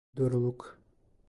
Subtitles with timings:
[0.17, 0.79] Doğruluk.